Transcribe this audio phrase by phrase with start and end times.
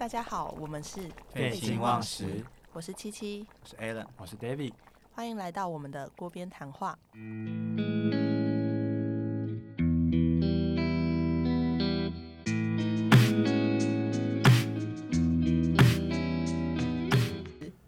[0.00, 0.98] 大家好，我们是
[1.30, 2.42] 废寝忘食，
[2.72, 4.72] 我是七七，我是 Alan，我是 David，
[5.12, 6.98] 欢迎来到我们的锅边谈话。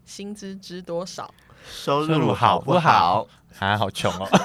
[0.04, 1.32] 薪资知多少？
[1.64, 3.26] 收入好不好？
[3.58, 4.28] 啊，好穷哦！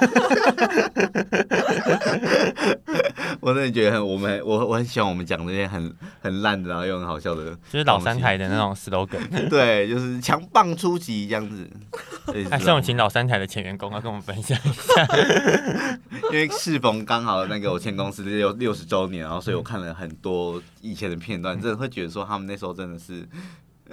[3.40, 9.20] 我真的觉得很，我们我我很喜欢我们讲这些很很烂的，然后又很好笑的，就是老三台的那种 slogan。
[9.48, 11.68] 对，就是强棒出击这样子。
[12.50, 15.06] 还是我们请老三台的前员工要跟我们分享一下。
[16.30, 23.26] 因为适逢刚好那个我前公司六六十周年，然后所以我看了很多以前的片段，真的会觉得说他们那时候真的是。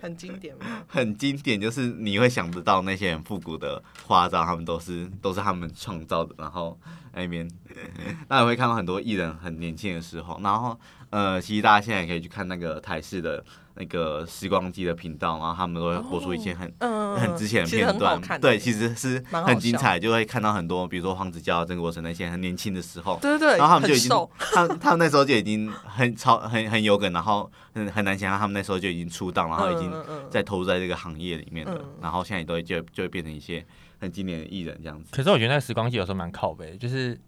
[0.02, 0.84] 很经典吗？
[0.88, 6.36] 很经典，就是你会想得到那些很复古的花招，他们都是都是他们创造的。
[6.38, 6.80] 然后
[7.14, 7.50] 那边，
[8.30, 10.40] 那也会看到很多艺人很年轻的时候。
[10.44, 13.44] 然后呃，其实大家现在也可以去看那个台式的。
[13.78, 16.72] 那个时光机的频道，然后他们都会播出一些很
[17.18, 29.92] 很之前的片段，对，其实是很精彩，就会看到很多，比如说黄子佼、曾国成那些很年轻的时候，对对对，然后他们就已经，他他们那时候就已经很超很很有梗，然后很很难想象他们那时候就已经出道，然后已经
[30.30, 33.66] 在投入在这个行业里面了，然后现在都就就会变成一些
[34.00, 35.10] 很经典的艺人这样子。
[35.12, 37.20] 可是我觉得那个时光机有时候蛮靠背，就是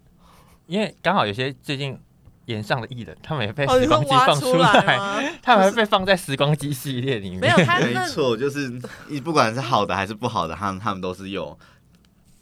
[0.67, 1.99] 因为刚好有些最近。
[2.47, 7.39] 演上的艺人，他们也被时光机放出来， 他们还被放在时光机系列里面。
[7.39, 8.71] 没有，没错，就是
[9.07, 11.57] 你不管是好的还是不好的，他们他们都是有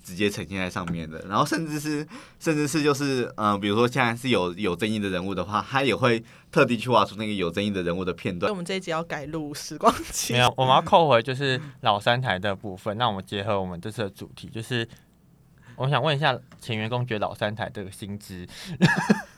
[0.03, 1.25] 直接呈现在上面的。
[1.27, 2.07] 然后甚至是
[2.39, 8.51] 甚至是就是嗯，比如说现在是有有争议的人物的话，他也会特地去挖出那个有争议的人物的片段。
[8.51, 12.95] 我们这一集要改录时光机，没有，我们要扣回就是老三台的部分。
[12.97, 14.87] 那我们结合我们这次的主题，就是。
[15.77, 18.47] 我想问一下前员工，觉得老三台这个薪资，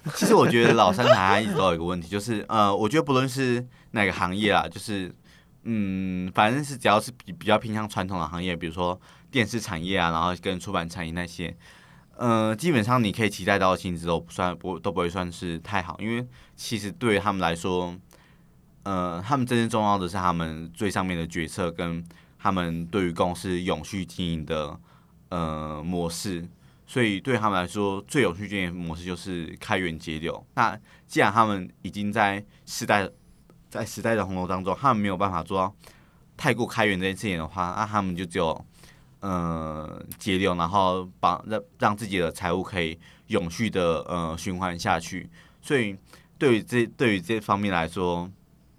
[0.15, 5.13] 其实我觉得老三台一直都有一个问题，就是呃，我觉得不论是哪个行业啊，就是
[5.63, 8.99] 嗯，反正是只要是比比较偏向传统的行业，比如说
[9.29, 11.55] 电视产业啊，然后跟出版产业那些，
[12.15, 17.95] 呃，基本上你可以期待到的薪资都不算不都不会算是太好，因为其实对于他们来说，
[18.83, 22.03] 呃，他们真正重要的是他们最上面的决策跟
[22.39, 24.79] 他们对于公司永续经营的。
[25.29, 26.47] 呃，模式，
[26.89, 30.41] 所以对他们来说，最有趣经营模式就是开源节流。
[30.55, 33.07] 那既然他们已经在时代
[33.69, 35.75] 在时代的洪流当中，他们没有办法做到
[36.37, 38.65] 太过开源这件事情的话，那他们就只有
[39.19, 42.97] 呃节流，然后把让让自己的财务可以
[43.27, 45.29] 永续的呃循环下去。
[45.61, 45.93] 所以
[46.37, 48.31] 对于这对于这方面来说，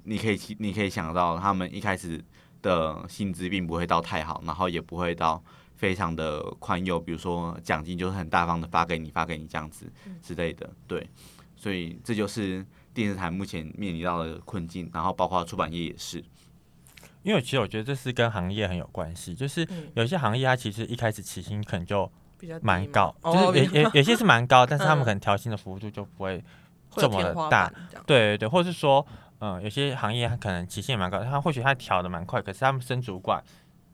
[0.04, 2.24] 你可以你可以想到，他们一开始
[2.62, 5.44] 的薪资并不会到太好，然后也不会到。
[5.78, 9.90] 非常的宽宥，比如说奖金就是很大方的发给你，发给你这样子
[10.20, 11.08] 之类的，对，
[11.56, 16.22] 所以这就是电视台目前面临到的困境，然后包括出版业也是。
[17.22, 22.10] 因为其实我觉得这是跟行业很有关系，就是有些行业它其实一开始起薪可能就
[22.60, 26.42] 蛮高，就是有有有些是蛮高，但是他们可能调薪的幅度就不会
[26.96, 27.72] 这么的大，
[28.04, 29.06] 对对对，或者是说，
[29.40, 33.40] 嗯，有些行业它可能起薪也蛮高，它或许它调的蛮快，可是他们升主管。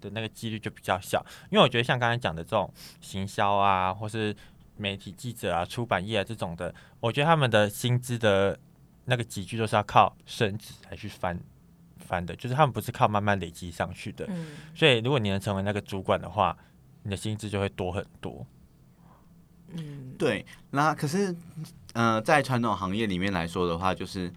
[0.04, 4.36] 的那个几率就比较小，因为我觉得像刚才讲的这种行销啊，或是
[4.76, 8.58] 媒体记者啊、出版业啊这种的，我觉得他们的薪资的
[9.06, 11.38] 那个集聚都是要靠升职来去翻
[11.98, 14.26] 翻的，就是他们不是靠慢慢累积上去的。
[14.28, 16.56] 嗯，所以如果你能成为那个主管的话，
[17.02, 18.46] 你的薪资就会多很多。
[19.70, 20.44] 嗯，对。
[20.70, 21.34] 那可是，
[21.94, 24.30] 呃，在传统行业里面来说的话，就是。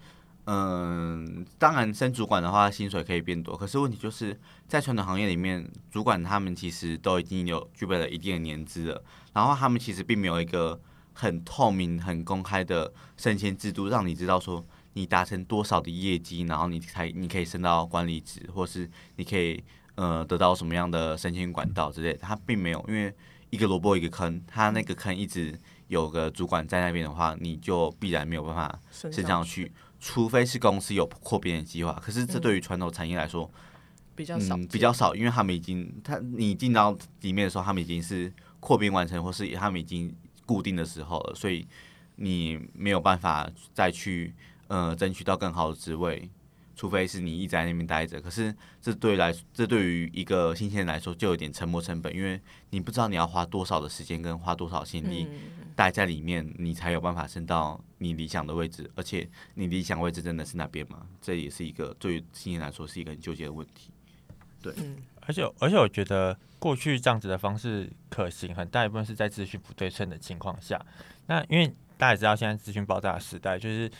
[0.50, 3.58] 嗯，当然升主管的话，薪水可以变多。
[3.58, 9.04] 可是问题就是在传统行业里面，主管他们其实都已经有具备了一定的年资了，
[9.34, 10.80] 然后他们其实并没有一个
[11.12, 19.62] 很透明、很公开的升迁制度，让你知道说你达成多少的业绩，然后你才你可以升到管理职，或是你可以
[19.96, 22.20] 呃得到什么样的升迁管道之类的。
[22.20, 23.14] 他并没有，因为
[23.50, 25.60] 一个萝卜一个坑，他那个坑一直
[25.90, 29.70] 有个主管在那边的话，你就必然没有办法升上去。
[30.00, 33.50] 除非是公司有扩编的计划，可是这对于传统产业来说
[34.16, 40.16] 比较少，比较少，因为他们已经，他你进到里面的时候，他们已经是扩编完成，或是他们已经
[40.46, 41.68] 固定的时候了，所以
[42.16, 44.34] 你没有办法再去
[44.68, 46.30] 呃争取到更好的职位。
[46.80, 52.40] 除非是你一直在那边待着，可是这对来，这对于一个新鲜人来说就有点沉没成本，因为
[52.70, 55.28] 你不知道你要花多少的时间跟花多少心力
[55.76, 61.08] 待在里面，你才有办法升到你理想的位置，而且你理想位置真的是那边吗？
[61.22, 63.92] 这也是一个对于新人来说是一个很纠结的问题。
[64.62, 64.74] 对，
[65.22, 70.84] 而且而且我觉得过去这样子的方式可行，很大一部分是在资讯不对称的情况下。
[71.28, 71.68] 那因为
[71.98, 73.92] 大家也知道现在资讯爆炸的时代，就是。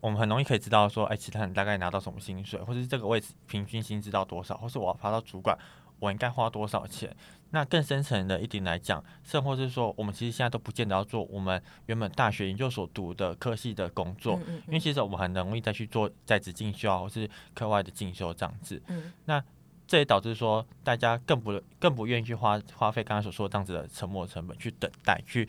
[0.00, 5.58] 我们很容易可以知道说，哎，其他人大概拿到什么薪水，或者是这个位置平均薪资到多少，或是我要爬到主管，
[5.98, 7.14] 我应该花多少钱？
[7.50, 18.82] 那更深层的一点来讲，甚或是说，我们其实现在都不见得要做我们原本大学研究所读的科系的工作，因为其实我们很容易再去做在职进修啊或是课外的进修这样子。
[19.24, 19.42] 那
[19.86, 25.48] 这也导致说，大家更不更不愿意去花花费刚刚所说的这样子的沉没成本去等待，去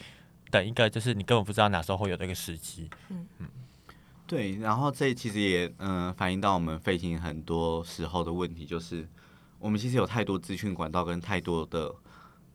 [0.50, 2.90] 等一个就是你根本不知道哪时候会有这个时机。
[3.10, 3.48] 嗯嗯，
[4.26, 4.56] 对。
[4.56, 9.06] 然后这其实也嗯反映到我们飞行很多时候的问题，就是
[9.60, 11.94] 我们其实有太多资讯管道跟太多的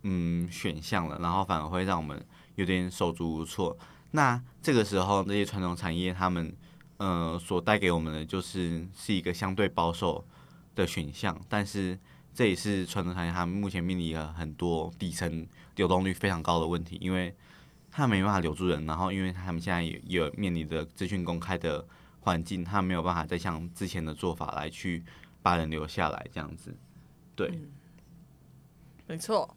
[0.03, 2.25] 嗯选项了，然后反而会让我们
[2.57, 3.77] 有点手足无措。
[4.11, 6.55] 那这个时候，这些传统产业他们
[6.97, 10.25] 呃所带给我们的就是是一个相对保守。
[10.77, 11.97] 的选项，但是
[12.35, 15.47] 这也是传统产业他们目前面临了很多底层
[15.77, 17.33] 流动率非常高的问题，因为
[17.93, 21.87] 他没办法留住人，然后因为他们现在也有面临的资讯公开的
[22.23, 25.05] 环境，他没有办法再像之前的做法来去
[25.43, 26.77] 把人留下来这样子。
[27.35, 27.61] 对，
[29.07, 29.57] 没错。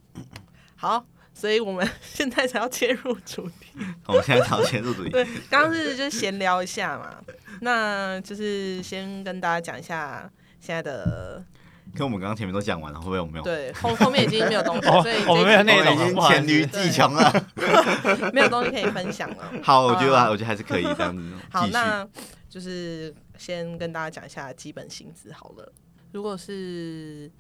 [0.76, 3.74] 好，所以我们现在才要切入主题。
[4.08, 5.10] 我们现在才要切入主题。
[5.10, 7.22] 对，刚刚是就闲聊一下嘛，
[7.62, 10.30] 那就是先跟大家讲一下。
[10.60, 11.42] 现在的，
[11.96, 13.44] 跟我们刚刚前面都讲完了，会不会我们没有？
[13.44, 17.48] 对，后后面已经没有东西，所以我们没有内容，已经黔驴技穷了，
[18.34, 19.52] 没有东西可以分享了。
[19.64, 21.24] 好，我觉得我觉得还是可以这样子。
[21.52, 22.06] 好，那
[22.50, 25.72] 就是先跟大家讲一下基本薪资好了。
[26.12, 27.32] 如果是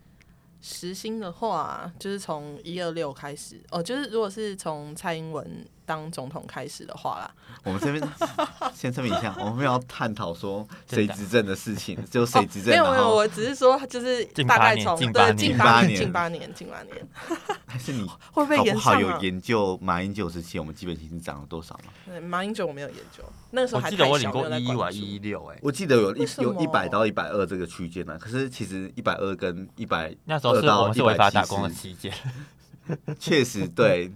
[0.67, 5.65] 时薪的话，就是从一二六开始哦，就是如果是从蔡英文。
[5.87, 7.31] 当总统开始的话啦，
[7.63, 8.03] 我们这边
[8.75, 12.71] 先声明一下，我们要探讨说谁执政的事情，就谁执政。
[12.71, 17.07] 没有没有，我只是说就是大概从对近八年近八年近八年，
[17.65, 21.93] 还是你 会不会不好有研究马英九时期我们基本薪资涨了多少吗？
[22.05, 28.19] 对，马英九我没有研究，那个时候还记得我领过一一万一一六哎，我记得有一有一百到一百二这个区间呢。
[28.19, 32.13] 可是其实一百二跟一百那时候是我们是违法打工的期间，
[33.17, 34.11] 确实对。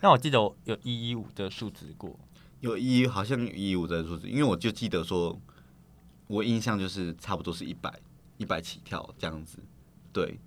[0.00, 2.18] 那我记得有一一五的数值过，
[2.60, 5.38] 有一好像有一一五的数值，因为我就记得说，
[6.26, 7.92] 我印象就是差不多是一百
[8.38, 9.58] 一百起跳这样子。
[10.12, 10.38] 对，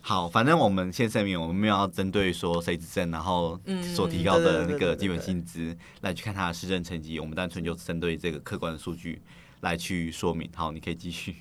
[0.00, 3.58] 好，反正我们先声明，我们没有要针对说谁执政，然后
[3.94, 9.22] 所提高的那个基本薪资来去看他的施政成绩，我们单纯就针对这个客观的数据。
[9.60, 11.36] 来去说明，好，你可以继续。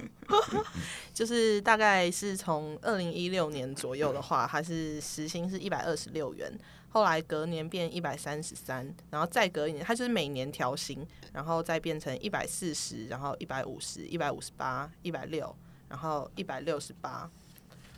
[1.18, 6.48] 就是大概是从二零一六年左右的话，它是时薪是一百二十六元，
[6.90, 15.52] 后来隔年变一百三十三，然后再隔一年，它就是每年调薪，然后再变成一百四十，然后一百五十，一百五十八，一百六，
[15.88, 17.28] 然后一百六十八，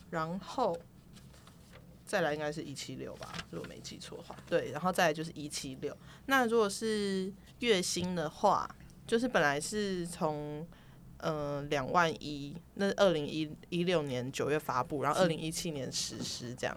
[0.08, 0.74] 然后
[2.06, 5.94] 再来应该是一七六吧，如果没记错的话，对，然后再来就是一七六。
[6.24, 8.66] 那如果是月薪的话，
[9.06, 10.66] 就是本来是从
[11.22, 16.76] 嗯两万一，那二零一一六年九月发布，然后二零一七年实施这样，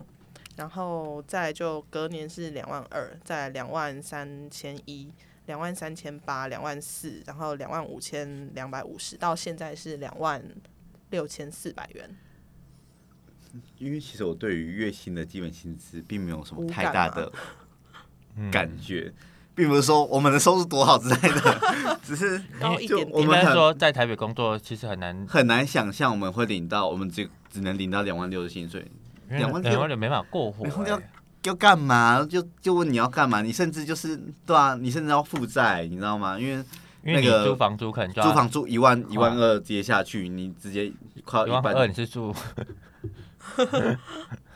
[0.55, 5.11] 然后再就隔年是两万二，再两万三千一，
[5.45, 10.43] 两万三千八，两万四，然后两万五千两百五十，到现在是两万
[11.09, 12.17] 六千四百元。
[13.77, 17.31] 因为其实我对于月薪的基本薪资并没有什么太大的
[18.51, 19.13] 感觉。
[19.55, 22.41] 并不是说我们的收入多好之类的， 只是
[22.87, 28.85] 就我们说在台北工作其实很难很难想象我们会领到我们只只能领到两万六的薪水，
[29.29, 30.99] 两万两万六没法过活，要
[31.43, 32.25] 要干嘛？
[32.27, 33.41] 就就问你要干嘛？
[33.41, 36.39] 你甚至就是对啊，你甚至要负债，你知道吗？
[36.39, 36.63] 因为
[37.03, 40.91] 那个租房租可能租房租一万一万二接下去，你直接
[41.25, 42.33] 快一万二，你是住。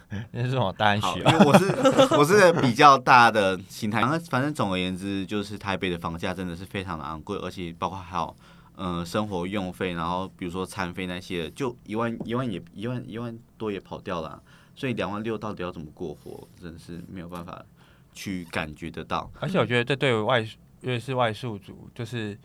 [0.32, 4.02] 那是我大安学，因为我是我是比较大的心态。
[4.30, 8.34] 反正总而言之，就是台北的房价真的是非常的昂贵，而且包括还有
[8.78, 14.42] 嗯生活用费，然后比如说餐费那些，就一万一万也一万一万多也跑掉了。
[14.74, 17.66] 所以两万六到底要怎么过活，真的是没有办法
[18.14, 19.30] 去感觉得到。
[19.42, 22.40] 而且我觉得这对外因为是外宿族，就是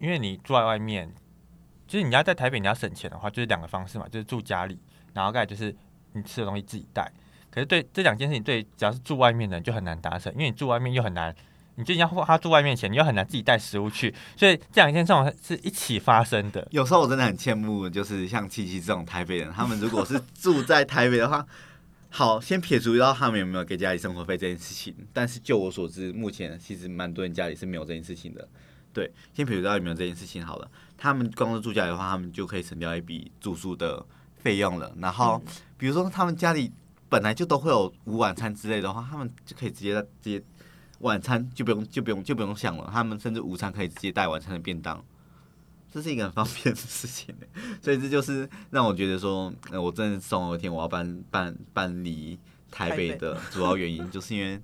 [0.00, 1.14] 因为你住在外面，
[1.86, 4.76] 就是你要在台北你要省钱的话，就是两个方式嘛，就是住家里，
[5.14, 5.72] 然后再就是。
[6.12, 7.10] 你吃的东西自己带，
[7.50, 11.34] 可是对这两件事情，对只要是住外面的人就很难达成，因为你住外面又很难，
[11.76, 16.66] 你就要花他住外面钱，你又很难自己带食物去，所以这两件状况是一起发生的。
[16.72, 21.46] 有时候我真的很羡慕，就是像七七这种台北人，他们如果是住在台北的话，
[22.08, 28.48] 好，先撇除掉他们有没有给家里生活费这件事情，但是就我所知，目前其实蛮多人家里是没有这件事情的。
[28.92, 34.04] 对，先撇除掉有没有这件事情好了，他们光是住家里的话，他们就可以省掉一笔住宿的。
[34.42, 35.42] 费用了，然后
[35.76, 36.72] 比如说他们家里
[37.08, 40.42] 本来就都会有午晚餐之类的话，他们就可以直接直接
[41.00, 45.02] 晚餐就不用就不用就不用想了，他们甚至午餐可以直接带晚餐的便当，
[45.92, 47.34] 这是一个很方便的事情。
[47.82, 52.38] 所以这就是让我觉得说，呃，我真的总有一天我要搬搬搬离
[52.70, 54.60] 台北的主要原因，就是因为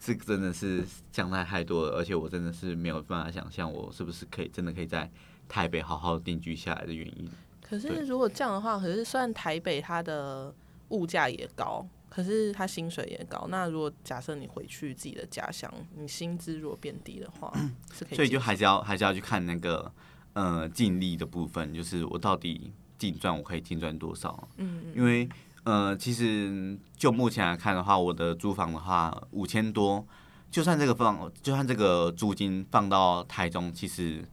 [0.00, 5.10] 这个真的是降太太多了，而且我真的是没有办法想象我是不是可以真的可以在
[5.48, 7.30] 台北好好定居下来的原因。
[7.68, 10.54] 可是如果这样的话，可是虽然台北它的
[10.90, 11.86] 物价也高。
[12.08, 17.52] 可是它薪水也高，那如果假设你回去自己的家乡，你薪资如果变低的话，
[17.92, 18.16] 是可以。
[18.16, 19.92] 所以就还是要还是要去看那个
[20.32, 24.48] 呃净利的部分，就是我到底净赚我可以净赚多少？
[24.56, 24.92] 嗯嗯。
[24.96, 25.28] 因为
[25.64, 30.06] 呃，其实就目前来看的话，我的租房的话五千多，
[30.50, 34.24] 就算这个放，就算这个租金放到台中，其实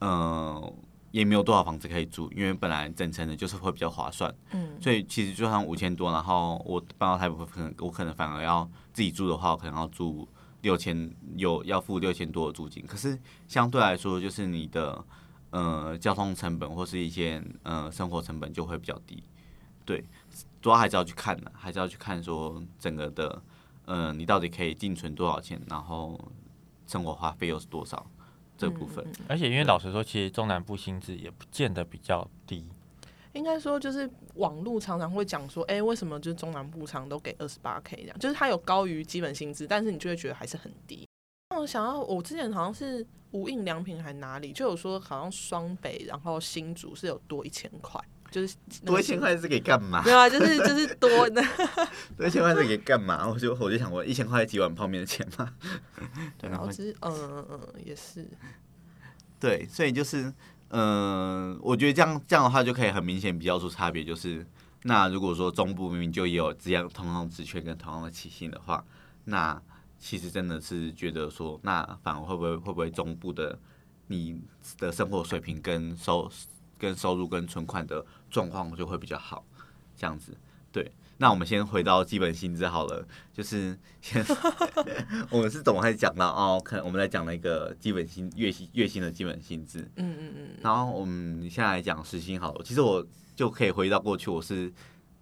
[0.00, 0.72] 呃。
[1.10, 10.28] 也没有多少房子可以住，因为本来整层的就是会比较划算，嗯，所以其实就算五千多，然后我搬到台北，可能我可能反而要自己住的话，可能要住
[10.62, 12.84] 六千，有要付六千多的租金。
[12.86, 15.04] 可是相对来说，就是你的
[15.50, 19.22] 呃交通成本或是一些呃生活成本就会比较低，
[19.84, 20.04] 对，
[20.62, 23.42] 主要还是要去看的，还是要去看说整个的
[23.86, 26.16] 呃你到底可以净存多少钱，然后
[26.86, 28.06] 生活花费又是多少。
[28.60, 32.68] 这部分，而且因为老实说，其实中南部薪资也不见得比较低。
[33.32, 38.18] 应该说，就是网络常常会讲说，哎，为什么就是中南部常都给二十八 K 这样？
[38.18, 41.08] 就是它有高于基本薪资，但是你就会觉得还是很低。
[41.48, 47.98] 那我想要，我之前好像是无印良品还哪里就有说，好像双北然后新竹是有多一千块，
[48.30, 50.02] 就是多一千块是给干嘛？
[50.04, 51.42] 没有啊，就是就是多 的
[52.16, 53.28] 多一千块是给干嘛？
[53.28, 55.52] 我就我就想过，一千块几碗泡面的钱嘛。
[56.38, 58.28] 对，然后其实嗯嗯嗯也是。
[59.38, 60.32] 对，所以就是，
[60.68, 64.04] 嗯，我觉得这样这样的话就可以很明显比较出差别。
[64.04, 64.46] 就是
[64.82, 68.84] 那如果说中部明明就也有这样同样的职缺跟同样的起薪的话，
[69.24, 69.60] 那
[69.98, 73.58] 其实真的是觉得说，那反而会不会会不会中部的
[74.06, 74.40] 你
[74.78, 76.30] 的生活水平跟收
[76.80, 79.44] 跟收入跟存款的状况就会比较好，
[79.94, 80.34] 这样子，
[80.72, 80.90] 对。
[81.18, 84.24] 那我们先回到基本薪资好了，就是先
[85.28, 86.58] 我们是怎么会讲到哦？
[86.64, 89.80] 可能我们来讲那个基本薪月薪月薪的基本薪资。
[89.96, 90.48] 嗯嗯嗯。
[90.62, 92.64] 然后我们现在来讲时薪好了。
[92.64, 93.06] 其实我
[93.36, 94.72] 就可以回到过去，我是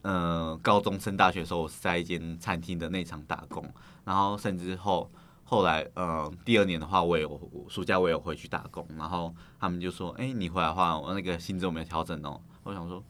[0.03, 3.69] 呃高中升大学的时候，我是在一间餐厅的内场打工。
[4.05, 5.11] 然后甚至后
[5.49, 8.87] 后来呃第二年的话，我有暑假我有回去打工。
[8.99, 13.03] 然后他们就说：“哎，你回来的话，我那个薪资有没有调整哦。”我想说。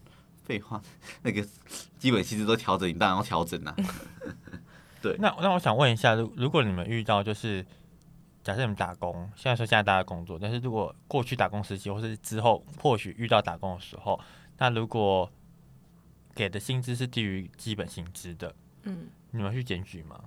[0.49, 0.81] 废话，
[1.21, 1.47] 那个
[1.99, 3.77] 基本薪资都调整，你当然要调整啦。
[5.03, 7.63] 对，那那我想问一下，如如果你们遇到就是
[8.43, 14.19] 假设你们打工，现在说现在大家工作，但是如果过去打工时期或是之后或许遇到打工的时候，
[14.57, 15.31] 那如果
[16.35, 18.55] 给的薪资是低于基本薪资的，
[18.85, 20.19] 嗯，你们去检举吗？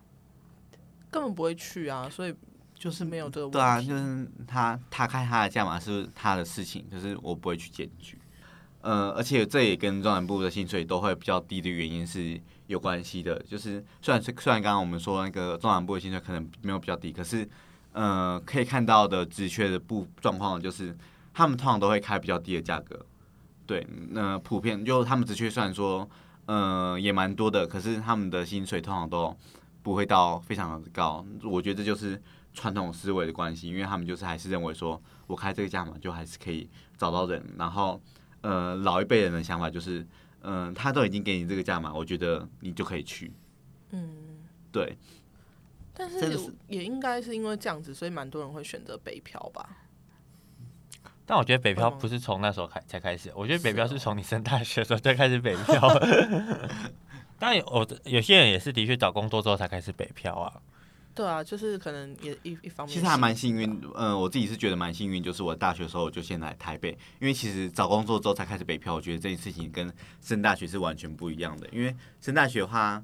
[1.11, 2.33] 根本不会去啊，所以
[2.73, 3.57] 就是没有这个问题。
[3.57, 8.17] 对啊，就是他他开他的价码是他的事情，可是我不会去检举。
[8.79, 13.37] 呃，而且这也跟中南部的薪水都会比较低的原因是有关系的。
[13.43, 17.47] 就是虽然虽然刚刚我们说那个中南部的薪水可能没有比较低，可是
[17.91, 20.97] 呃，可以看到的职缺的不状况就是
[21.33, 23.05] 他们通常都会开比较低的价格。
[23.67, 26.09] 对，那普遍就他们职缺虽然说
[26.47, 29.37] 呃也蛮多的，可是他们的薪水通常都
[29.81, 31.25] 不会到非常的高。
[31.43, 32.21] 我觉得这就是
[32.53, 38.01] 传统思维的关系，因为他们就是还是认为说我开这个价嘛，就还是可以找到人，然后。
[38.43, 40.03] 呃，老一辈人的想法就是，
[40.41, 43.31] 嗯，他都已经给你这个价嘛，我觉得你就可以去。
[43.91, 44.39] 嗯，
[44.71, 44.97] 对。
[45.93, 49.77] 但是也应该是因为这样子，所以蛮多人会选择北漂吧。
[51.23, 55.87] 但我觉得北漂不是从那时候开才开始，我觉得北漂是从你升大学的时候就开始北漂。
[57.41, 60.61] 当然，我有些人也是的确找工作之后才开始北漂啊。
[61.15, 63.81] 对啊，就是可能也一一方面，其实还蛮幸运。
[63.95, 71.67] 嗯，我自己是觉得蛮幸运，就是我大学的时候就先来台北，因为其实找工作之后才开始北漂，我觉得这件事情跟升大学是完全不一样的。
[71.71, 73.03] 因为升大学的话，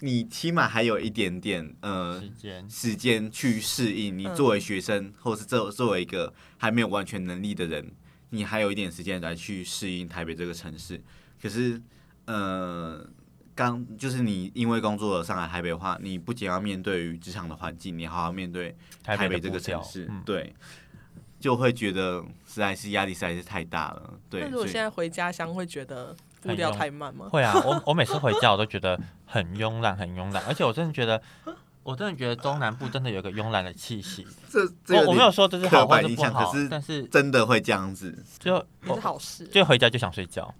[0.00, 4.18] 你起码还有一点点呃时间时间去适应。
[4.18, 7.92] 你作为学生，或是作作为一个还没有完全能力的人，
[8.30, 11.00] 你还有一点时间来去适应台北这个城市。
[11.40, 11.80] 可是，
[12.24, 13.08] 呃。
[13.56, 20.54] 刚就是你因为工作上海台北的话，你不仅要面对于职场的环境，你还要面对台北这个城市，对，
[21.40, 24.12] 就会觉得实在是压力实在是太大了。
[24.28, 27.30] 对，但是我现在回家乡，会觉得步调太慢吗？
[27.32, 31.22] 会啊，我我每次回家我都觉得很慵懒，很慵懒，而且我真的觉得，
[31.82, 34.26] 我真的觉得中南部真的有个慵懒的气息。
[34.84, 40.54] 这我我没有说这是好或者不好，但是真的会这样子，就是好事，就回家就想睡觉。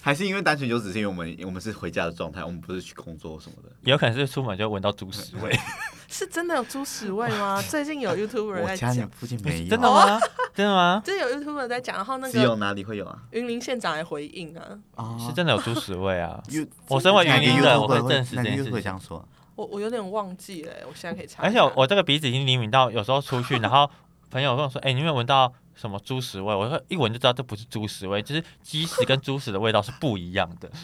[0.00, 3.70] 还是因为单纯就只是因为我们我们是回家的状态，我们不是去工作什么的。
[3.82, 5.56] 有可能是出门就闻到猪屎味。
[6.08, 7.60] 是真的有猪屎味吗？
[7.68, 9.68] 最近有 YouTuber 在讲，附近没有。
[9.70, 10.20] 真的吗？
[10.54, 11.02] 真的吗？
[11.04, 13.18] 真的有 YouTuber 在讲，然后那个只有哪里会有啊？
[13.32, 14.56] 云林县长来回应
[14.94, 16.40] 啊，是真的有猪屎味啊！
[16.88, 18.70] 我身为云林人，我会证实这件事。
[18.70, 19.26] 会这样说？
[19.56, 21.42] 我我有点忘记了，我现在可以查。
[21.42, 23.90] 而且我这个鼻子已经灵敏到，有时候出去，然后
[24.30, 30.70] 朋友跟我说：“哎，你有没有闻到什么猪屎味？”我说：“一闻就知道这不是猪屎味，就是鸡屎跟猪屎的味道是不一样的。”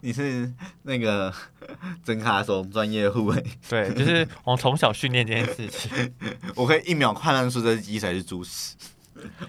[0.00, 1.32] 你是那个
[2.04, 6.14] 真卡松专业护卫， 对，就是我从小训练这件事情，
[6.54, 8.76] 我可以一秒判断出这是鸡屎还是猪屎。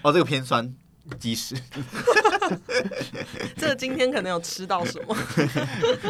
[0.01, 0.73] 哦，这个偏酸，
[1.19, 1.55] 鸡屎。
[3.55, 5.15] 这个今天可能有吃到什么？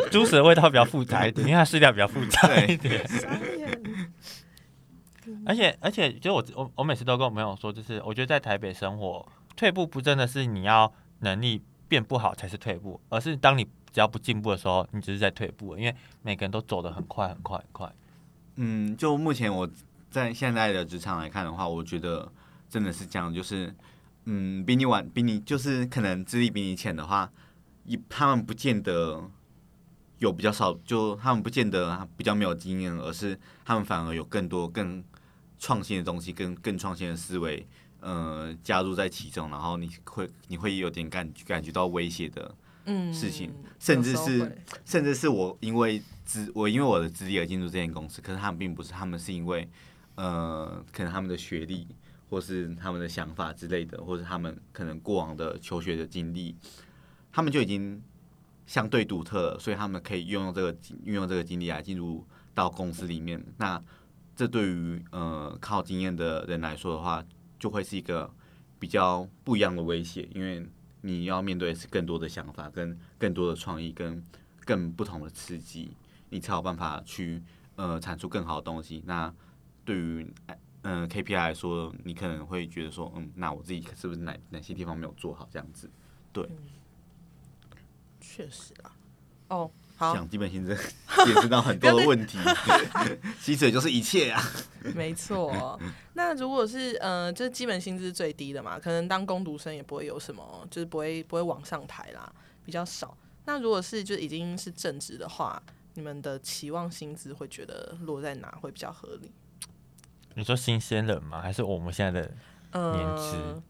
[0.10, 3.04] 猪屎的味道比较复杂一点，因为它饲料比较复杂一点。
[5.46, 13.68] 而且而且，就我我我每次都跟我朋友说，就是我觉得在台北生活，退步不真的是你要能力变不好才是退步，而是当你。
[13.92, 17.92] 只要不进步的时候，你只是在退步，因为每个人都走得很快很快很快。
[18.58, 19.68] 嗯，就目前我
[20.12, 22.32] 在现在的职场来看的话，我觉得
[22.70, 23.74] 真的是这样，就是
[24.26, 27.32] 嗯，比你晚，比你就是可能资历比你浅的话，
[27.84, 29.28] 一他们不见得
[30.20, 35.04] 有比较少，就他们不见得比较没有经验，而是他们反而有更多更
[35.60, 37.68] 创新的东西，跟更创新的思维，
[38.00, 42.56] 呃，加入在其中，然后你会你会有点感感觉到威胁的。
[43.14, 49.70] 事情，甚至是，甚至是我因为资我因为我的资历而进入这间公司，可是他们并不是，他们是因为，
[50.16, 51.86] 呃，可能他们的学历，
[52.32, 56.56] 或是他们的想法之类的，或者他们可能过往的求学的经历，
[57.32, 58.02] 他们就已经
[58.66, 62.26] 相对独特了，所以他们可以运用这个运用这个经历来进入
[62.56, 63.40] 到公司里面。
[63.58, 63.80] 那
[64.40, 67.22] 这对于呃靠经验的人来说的话，
[67.60, 68.34] 就会是一个
[68.80, 70.66] 比较不一样的威胁，因为。
[71.02, 74.22] 你要面对是更多的想法，跟更多的创意，跟
[74.66, 75.96] 更不同的刺激，
[76.30, 77.42] 你才有办法去
[77.78, 79.02] 呃产出更好的东西。
[79.06, 79.34] 那
[79.86, 80.30] 对于
[80.82, 85.90] 嗯 KPI 来说，你可能会觉得说，嗯，那我自己是不是哪哪些地方没有做好这样子？
[86.34, 86.46] 对，
[88.20, 88.92] 确实啊，
[89.48, 89.72] 哦。
[90.00, 90.78] 讲基本薪资
[91.28, 92.38] 也知道很多的问题，
[93.40, 94.42] 薪水就是一切啊。
[94.96, 95.80] 没错，
[96.14, 102.32] 那如果是呃，就是基本薪资最低的嘛，可能当工读生也不会有什么，就是不会不会往上抬啦，
[102.66, 103.18] 比较少。
[103.46, 105.62] 那如果是就已经是正职的话，
[105.96, 109.32] 你们的期望薪资会觉得落在哪会比较合理？
[110.36, 111.42] 你说新鲜人吗？
[111.42, 112.32] 还是我们现在的
[112.72, 113.62] 年资？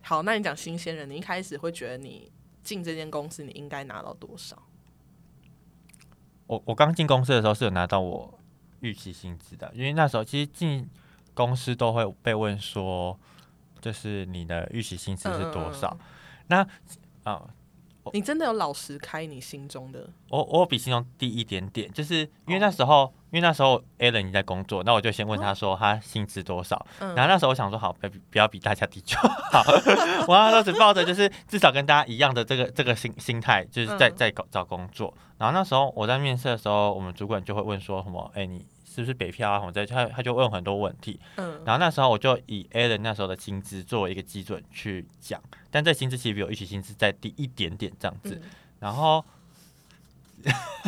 [0.00, 2.30] 好，那你讲新鲜人，你一开始会觉得你
[2.64, 4.60] 进这间公司你应该拿到多少？
[6.50, 8.36] 我我刚进公司的时候是有拿到我
[8.80, 10.90] 预期薪资的，因为那时候其实进
[11.32, 13.16] 公司都会被问说，
[13.80, 15.96] 就是你的预期薪资是多少？
[16.48, 16.66] 那
[17.22, 17.54] 啊。
[18.12, 20.10] 你真的有老实开你心中的？
[20.30, 26.84] 我我比心中低一点点，就是因为那时候，因为那时候 a l a n 你在工作，那我就先问他说他薪资多少。
[26.98, 29.62] 然后那时候我想说，好，不不要比大家低就好。
[30.26, 35.12] 我那时候只抱着就是至少跟大家一样的这个这个心心态，就是在在找找工作。
[35.38, 38.66] 然后那时候我在面试的时候，我们主管就会问说什么，哎你。
[38.92, 39.60] 是不是北漂啊？
[39.60, 45.40] 或者他他就问很多问题，嗯，然后那时候我就以 a l a n 那时候的薪资作为一个基准去讲，
[45.70, 48.42] 但这薪资其实比我预期薪资再低一点点这样子，
[48.80, 49.24] 然后，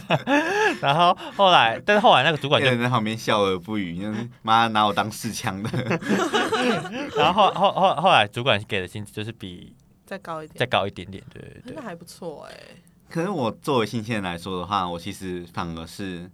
[0.81, 4.07] 然后后来，但是后来那个主管就在旁边笑而不语，
[4.43, 5.71] 妈拿我当试枪的，
[7.17, 9.75] 然后后后后来主管给的薪资就是比
[10.07, 12.57] 再高一点，再高一点点，对对对，那还不错哎。
[13.09, 16.31] 可是我作为新鲜人来说的话，我其实反而是。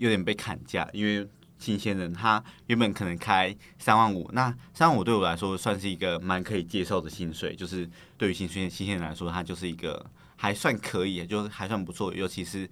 [0.00, 1.28] 有点被砍价，因为
[1.58, 10.02] 新鲜人他原本可能开三万五，那三万五对我来说算是一个蛮可以接受的薪水，就是对于新鲜新鲜人来说，它就是一个
[10.40, 12.66] 还算可以，就还算不错，尤其是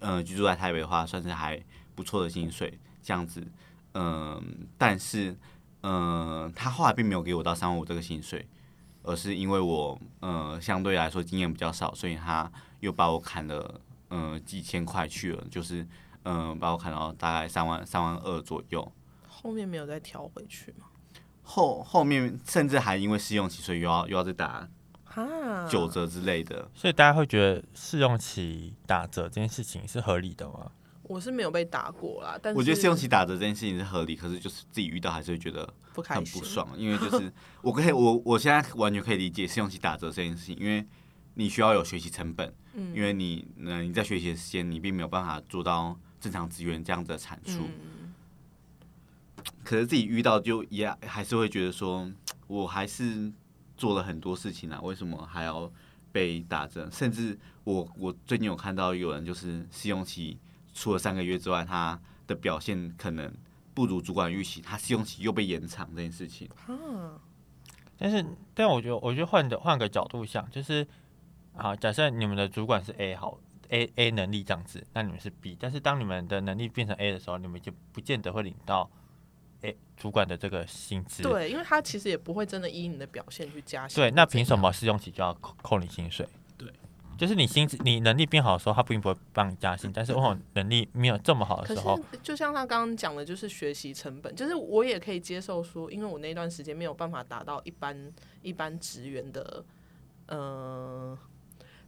[0.00, 1.62] 呃居住在台北的话，算是还
[1.94, 3.46] 不错的薪水这样子。
[3.92, 5.36] 嗯，但是
[5.82, 8.44] 嗯，他后来并没有给我到三万五这个薪水，
[9.04, 12.50] 而是因为我呃相对来说经验比较少，所以他
[12.80, 15.86] 又把我砍了嗯几千块去了，就是。
[16.26, 18.92] 嗯，把我砍到大概三万三万二左右，
[19.28, 20.86] 后面没有再调回去吗？
[21.42, 24.66] 后后面甚至还因为试用期，所以又要又要再打
[25.70, 26.68] 九折之类的。
[26.74, 30.70] 所以大家会觉得试用期打折这件事情是合理的吗？
[31.02, 40.86] 我是没有被打过啦，但我觉得试用期打折这件事情是合理，可是就是自己遇到还是会觉得很不爽，因为就是 我可以我我现在完全可以理解试用期打折这件事情，因为
[41.34, 45.98] 你需要有学习成本，嗯，因为你嗯你在学习的时间你并没有办法做到。
[46.20, 47.68] 正常资源这样子的产出，
[49.62, 52.10] 可是自己遇到就也还是会觉得说，
[52.46, 53.30] 我还是
[53.76, 55.70] 做了很多事情啊，为什么还要
[56.12, 60.38] 被打针，甚至我我最近有看到有人就是试用期
[60.72, 63.32] 除了三个月之外，他的表现可能
[63.74, 66.48] 不如主管预期，他试用期又被延长这件事情。
[66.66, 67.18] 啊，
[67.98, 70.86] 但是，但我觉得，我觉得换的换个角度想，就是
[71.54, 73.38] 好，假设你们的主管是 A 好
[73.70, 78.88] A A 能力这样子，那你们是 B，但是当你们的能力变成 A 的时候，你们就不见得会领到。
[79.64, 83.96] 哎，主管的这个薪资，对，因为他其实也不会真的依你的表现去加薪。
[83.96, 86.28] 对，那凭什么试用期就要扣扣你薪水？
[86.58, 86.68] 对，
[87.16, 89.90] 就是你薪资你能力变好的时候，他并不会帮你加薪。
[89.94, 99.64] 但是往往能力没有这么好的时候，就像他刚刚讲的，就是学习成本，就是我也可以接受说，因为我那段时间没有办法达到一般一般职员的，
[100.26, 101.18] 呃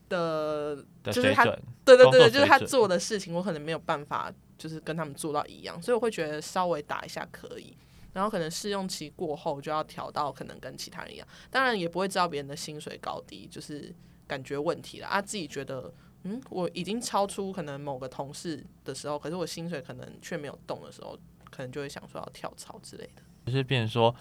[0.09, 1.45] 的，就是他，
[1.85, 4.33] 对对对对，就是他做的事情，我可能没有办法。
[4.59, 7.77] 就是跟他们做到一样，所以我会觉得稍微打一下可以，
[8.13, 13.95] 然后可能试用期过后就要调到可能跟其他人一样，当然也不会知道别人的薪水高低，就是
[14.27, 15.21] 感觉问题了啊。
[15.21, 15.93] 自己觉得
[16.25, 21.17] 嗯，我已经超出可能某个同事的时候，可是我薪水可能却没有动的时候，
[21.51, 23.23] 可能就会想说要跳槽之类的。
[23.45, 24.13] 就是变成说，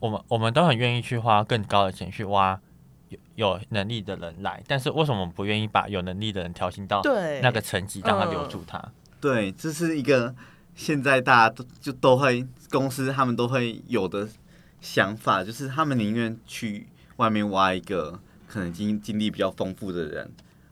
[0.00, 2.60] 我们我们都很愿意去花更高的钱去挖
[3.08, 7.00] 有有能力的人来，但是为什么不愿意把有能力的人调薪到
[7.40, 8.92] 那个层级，让他留住他？
[9.20, 10.34] 对，这是一个
[10.76, 14.28] 现在大家都就都会公司他们都会有的
[14.80, 20.30] 想法，就是他们宁愿去外面挖一个可能经经历比较丰富的人，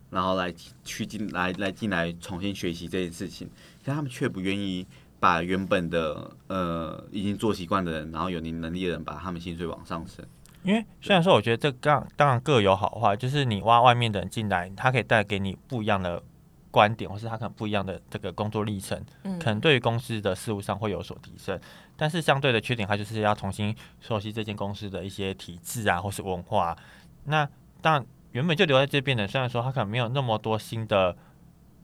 [0.09, 0.53] 然后来
[0.85, 3.49] 去进来来进来重新学习这件事情，
[3.83, 4.87] 但他们却不愿意
[5.19, 10.25] 把原本的呃已经做习惯的人，然后有能能力的人，把他们薪水往上升。
[10.63, 16.23] 因为虽然说我觉得这当当然各有好坏，就是你挖外面的人进来，他可以带给你不一样的。
[16.77, 19.03] 观点，或是他可能不一样的这个工作历程，
[19.39, 21.59] 可能对于公司的事务上会有所提升，
[21.95, 26.77] 但是相对的缺点，他就是要重新熟悉这间公司的一些体制啊，或是文化。
[27.23, 27.49] 那
[27.81, 31.17] 当然原本就留在这边的，虽然说他可能没有那么多新的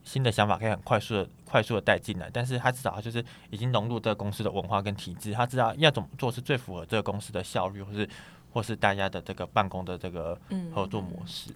[0.04, 8.08] 新的想法，可以很快速的快速的带进来，但是他至少他就是已经融入这个公司的文化跟体制，他知道要怎么做是最符合这个公司的效率，或是
[8.52, 10.38] 或是大家的这个办公的这个
[10.72, 11.50] 合作模式。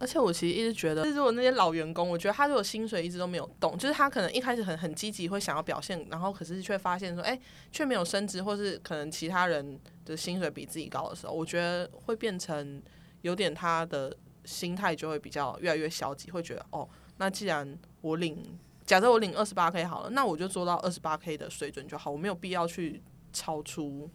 [0.00, 7.38] 而且我其实一直觉得，就是我那些老员工，我觉得他如果薪水一直都没有动，就是他可能一开始很很积极，会想要表现，然后可是却发现说，哎，
[7.70, 12.82] 却没有升职，或是可能其他人的薪水比自己高的时候，我觉得会变成
[13.20, 23.02] 有点他的心态就会比较越来越消极，会觉得哦，那既然我领，假设我领二十八 k 好了，那我就做到二十八 k 的水准就好，我没有必要去
[23.34, 24.10] 超出。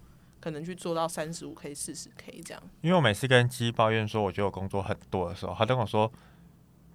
[0.45, 2.62] 可能去做到三十五 k、四十 k 这样。
[2.81, 6.12] 因为我每次跟鸡抱怨说，我觉得我工作很多的时候，他跟我说，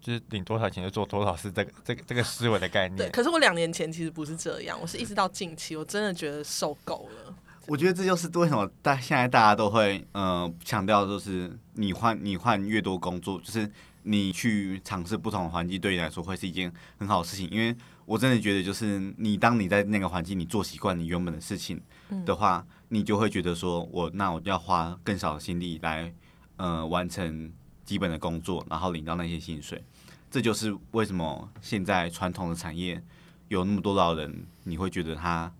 [0.00, 2.96] 就是领多少钱就做多少，是这个这个这个思维的概念。
[2.96, 7.34] 对，可是我两年前其实不是这样，我是一直到近期，我真的觉得受够了。
[7.66, 13.68] 我觉得这就是为什么大现在大家都会呃强调，就是你换你换越多工作，就是
[14.04, 17.50] 你去尝试不同的环境，对你来说会是一件很好的事情。
[17.50, 17.76] 因为
[18.10, 21.80] 我真的觉得，就是你当你在那个环境，你做习惯你原本的事情
[22.26, 22.66] 的话。
[22.92, 26.12] 你就会觉得说，我那我要花更少的心力来，
[26.56, 27.52] 呃，完成
[27.84, 29.80] 基本的工作，然后领到那些薪水。
[30.28, 33.00] 这就是为什么现在传统的产业
[33.46, 35.54] 有那么多老人，你会觉得他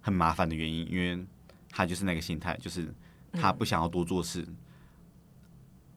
[0.00, 1.22] 很麻烦的原因，因为
[1.68, 2.90] 他就是那个心态，就是
[3.30, 4.48] 他不想要多做事，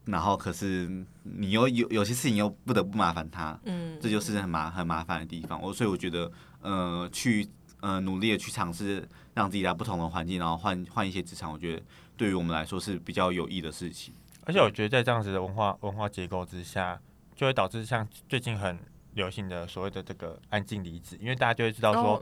[0.08, 0.89] 然后可是
[1.24, 5.62] 你又有有些事情又不得不麻烦他，嗯，这就是很麻很麻烦的地方。
[5.62, 7.48] 我所以我觉得，呃，去。
[7.80, 11.84] 呃，努力的去尝试让自己在不同的环境，然后换换一些职场，我觉得
[12.17, 14.12] 对于我们来说是比较有益的事情。
[14.46, 17.00] 而且我觉得在这样子的文化文化结构之下，
[17.36, 18.80] 就会导致像最近很
[19.13, 22.20] 流行的所谓的这个安静离职，因为大家就会知道说，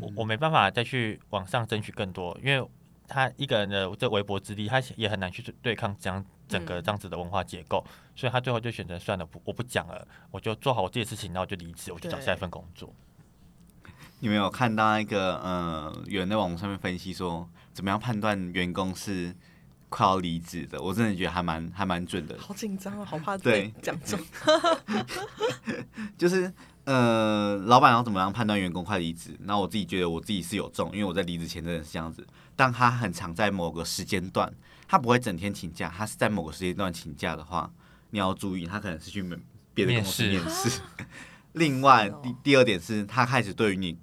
[0.00, 2.64] 我我没办法再去往上争取更多，因为
[3.08, 7.82] 他一个人的这微薄之力，他也很难去对抗这样整个这样子的文化结构，
[8.14, 12.92] 所以他最后就选择算了，不我不讲了，我就做好我自己的事情，然后就离职，我就找下一份工作。
[14.20, 19.34] 你没有看到一个呃，有人在网络上面分析说，怎么样判断员工是
[19.88, 20.80] 快要离职的？
[20.80, 22.38] 我真的觉得还蛮还蛮准的。
[22.38, 24.20] 好紧张啊，好怕对讲中。
[26.16, 26.52] 就是
[26.84, 29.36] 呃，老板要怎么样判断员工快离职？
[29.40, 32.26] 那我自己觉得我自己是有中，因为我在离职前真的是这样子。
[32.56, 34.52] 当他很常在某个时间段，
[34.88, 37.70] 他不会整天请假，他是在某个时间段请假的话，
[38.10, 39.22] 你要注意，他可能是去
[39.74, 40.80] 别的公司面试。
[41.52, 43.98] 另外，第第二点是他开始对于你。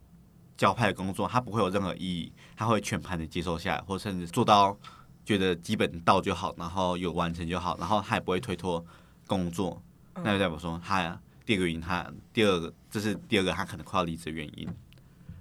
[0.59, 4.77] 交派的工作，他不会有任何异议，他会全盘的接受下来，或甚至做到
[5.23, 8.85] 觉得基本到就好，然后有完成就好，然后他也不会推脱
[9.25, 9.81] 工作。
[10.15, 11.17] 那就代表说，他
[11.49, 14.69] 第二个原因，他第二个这是第二个他可能快要离职的原因，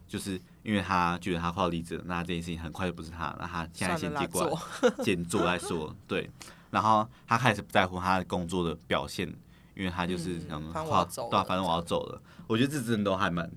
[0.07, 4.55] 就是因为他觉得他快要离职，那这件事情很快就不是他，那他现在先接过来，
[5.05, 5.95] 先做再说。
[6.07, 6.31] 对，
[6.71, 9.29] 然后他开始不在乎他工作的表现，
[9.77, 12.23] 因为他就是想说，对，反正我要走了。
[12.47, 13.51] 我觉得这真的都还蛮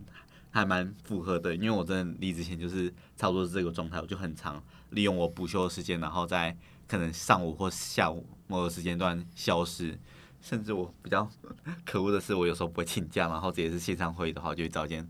[0.50, 6.54] 还蛮符合的，因为我真的离职前就是差不多是这个状态，我就很长利用我补休的时间，然后在
[6.86, 9.98] 可能上午或下午某个时间段消失。
[10.42, 11.30] 甚至我比较
[11.86, 15.08] 可恶的是，我有时候不会请假，然后这也是线上会议的话，就会找间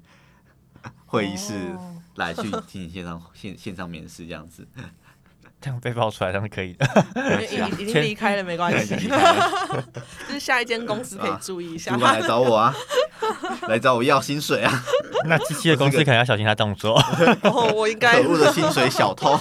[1.05, 1.53] 会议室
[2.15, 4.67] 来去进行线上 线线上面试这样子。
[5.59, 6.87] 这样被爆出来，当然可以的。
[7.77, 8.95] 已经离开了没关系，
[10.27, 11.93] 就是下一间公司可以注意一下。
[11.93, 12.73] 主管来找我啊，
[13.69, 14.83] 来找我要薪水啊。
[15.25, 16.99] 那机器的公司可能要小心他动作。
[17.43, 19.39] 哦，我应该可恶的薪水小偷。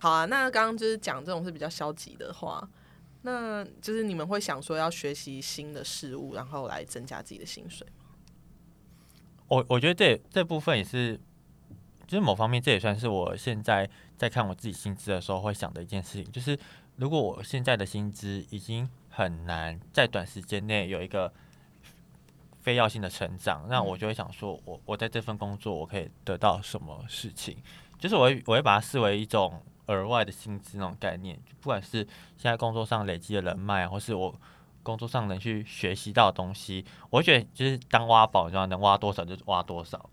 [0.00, 2.68] 好啊，那刚刚就是讲这种是比较消极的话。
[3.22, 8.06] 那就是你们会想说要学习新的事物，然后来增加自己的薪水吗？
[9.48, 11.20] 我我觉得这这部分也是，
[12.06, 16.32] 就是某方面这也算是我现在在看我自己薪资的时候会想的一件事情。
[16.32, 16.58] 就是
[16.96, 21.30] 如果我现在的薪资已经很难在短时间内有一个
[22.62, 27.58] 非要性的成长，那我就会想说，我我在这份工作我可以得到什么事情？
[27.98, 29.62] 就是我会我会把它视为一种。
[29.90, 31.98] 额外的薪资那种概念，不管是
[32.36, 34.32] 现在工作上累积的人脉，或是我
[34.82, 40.08] 工作上能去学习到的东西，我觉得就是当挖宝，你知道能挖多少就挖多少。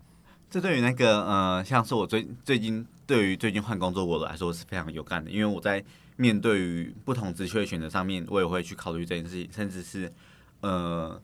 [0.50, 5.82] 这对于那个呃，像是我最最近对于最近换工作我来说是非常有感的，因为我在
[6.16, 10.12] 面对于不同职缺的选择上面，我也会去考虑这件事情，甚至是
[10.60, 11.20] 呃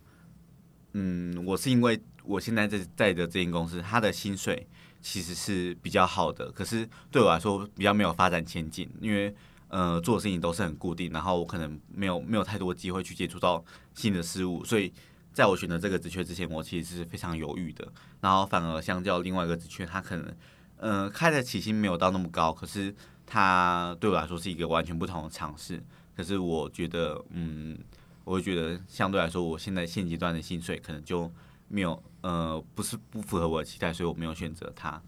[0.93, 4.67] 嗯，我是因为我现在在在的这间公司，它的薪水。
[5.05, 9.33] 其实是比较好的，可是对我来说比较没有发展前景，因为
[9.69, 13.63] 呃做的事情都是很固定，然后我可能没有没有太多机会去接触到
[13.93, 14.91] 新的事物，所以
[15.35, 17.87] 在我选择这个职缺之前，我其实是非常犹豫的。
[18.23, 20.35] 然后反而相较另外一个职缺，它可能
[20.79, 22.95] 呃开的起薪没有到那么高，可是
[23.27, 25.85] 它对我来说是一个完全不同的尝试。
[26.17, 27.79] 可是我觉得，嗯，
[28.25, 31.31] 我会觉得相对来说，我现在现阶段的薪水可能就。
[31.67, 35.01] 没有，呃，不是不符合我的期待，所以我没有选择它。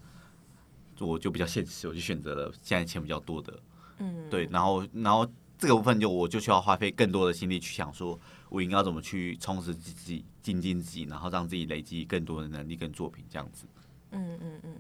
[1.01, 3.59] 我就比较现实，我就选择了现在钱比较多的，
[4.01, 4.47] 嗯，对。
[4.51, 5.27] 然后，然后
[5.57, 13.67] 这个部分就我就需要花费更多的心力去想，说我应该怎么去充实自己、精进自己，然后让自己累积更多的能力跟作品，这样子。
[14.11, 14.77] 嗯嗯嗯。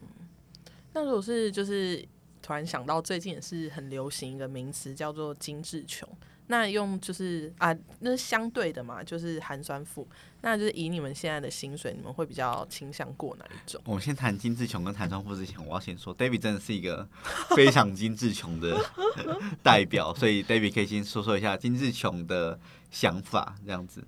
[0.92, 2.07] 那如果是就是
[2.42, 6.07] 突然想到，最近也是很流行一个名词，叫做“精致穷”。
[6.49, 10.07] 那用就是啊，那是相对的嘛，就是寒酸富。
[10.43, 13.81] 那就是以你们现在的薪水，你们会比较倾向过哪一种？
[13.85, 17.09] 我们先谈精致穷跟寒酸富之前，我要先说，David 真的是一个
[17.57, 18.79] 非常精致穷的
[19.63, 22.61] 代表，所以 David 可以先说说一下精致穷的
[22.93, 24.05] 想法，这样子。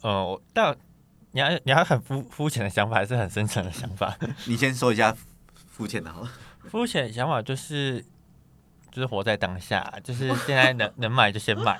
[0.00, 0.74] 呃，但
[1.32, 4.16] 你要你要很肤肤浅的想法，还是很深层的想法？
[4.48, 5.14] 你先说一下
[5.68, 6.32] 肤浅的好了。
[6.64, 8.02] 肤浅的想法就是。
[8.92, 11.78] 就是活在当下，就是现在能能买就先买。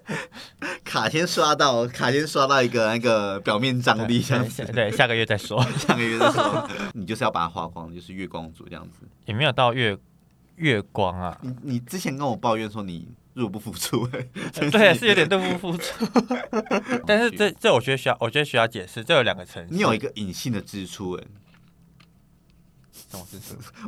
[0.84, 6.68] 卡先刷到，卡先刷到一个那个表面张力，下对 下个月再说，下个月再说。
[6.94, 9.06] 你就是要把它花光，就是月光族这样子。
[9.26, 9.96] 也没有到月
[10.56, 11.38] 月光啊。
[11.42, 16.04] 你你之前跟我抱怨说你入不敷出，对，是有点入不敷出。
[17.06, 19.72] 但是这这我觉得需要，我觉得需要解释，这有两个层次。
[19.72, 21.16] 你有一个隐性的支出，
[23.12, 23.20] 哎。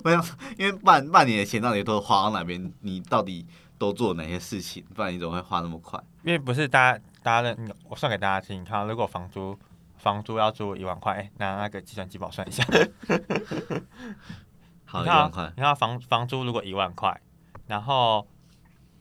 [0.05, 0.25] 我想，
[0.59, 2.73] 因为半半年的钱到底都花到哪边？
[2.81, 3.47] 你到底
[3.79, 4.85] 都做哪些事情？
[4.95, 6.03] 不然你怎么会花那么快？
[6.23, 7.57] 因为不是大家，大家的，
[7.89, 8.61] 我算给大家听。
[8.61, 9.59] 你看，如果房租
[9.97, 12.65] 房租要租一万块，拿那个计算机帮我算一下。
[14.85, 15.53] 好，一万块。
[15.57, 17.21] 你看房房租如果一万块，
[17.67, 18.27] 然后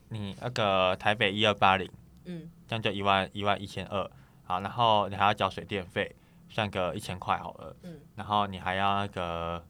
[0.10, 1.90] 你那个台北一二八零，
[2.26, 4.10] 嗯，这样就一万一万一千二。
[4.44, 6.16] 好，然后你还要交水电费，
[6.50, 7.76] 算个一千块好了。
[7.84, 9.64] 嗯，然后你还要那个。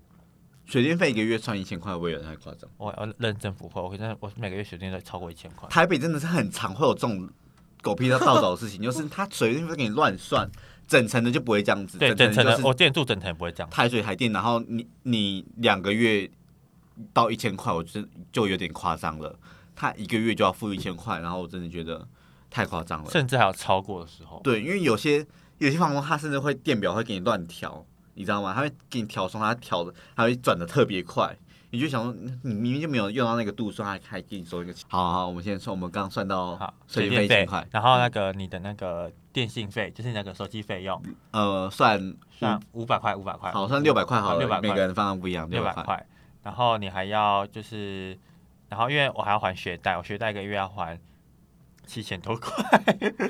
[0.72, 2.62] 水电费一个月算一千块，我有太夸张。
[2.78, 5.68] 我要认真不会，我真的我每个月水电费超过一千块。
[5.68, 7.30] 台北真的是很常会有这种
[7.82, 10.50] 狗屁到倒找的事情， 就是他水电费给你乱算，
[10.88, 11.98] 整层的就不会这样子。
[11.98, 13.70] 对，整层的我建筑整层也不会这样。
[13.70, 16.32] 台水台电，然后你你两个月
[17.12, 19.38] 到一千块，我觉得就有点夸张了。
[19.76, 22.08] 他一个月就要付一千块，然后我真的觉得
[22.50, 23.12] 太夸张了。
[23.12, 24.40] 甚至还有超过的时候。
[24.42, 27.86] 对，因为有些有些房东他甚至会电表会给你乱调。
[28.14, 28.54] 你知道吗？
[28.54, 31.36] 他会给你调松，他调的，他会转的特别快。
[31.74, 34.86] 你就想说，你明明就没有用到那个度数，他还给你收一个钱。
[34.90, 46.06] 好好，我们现在算，我们刚算到好水电费，然后那个你的那个电信费，就是那个手机费用，呃，算算五百块，五百块，好，算六百块好了，六百每个人方案不一样，六百块。
[46.44, 48.18] 然后你还要就是，
[48.68, 51.00] 然后因为我还要还学贷，我学贷一个月要还。
[51.86, 52.64] 七千多块，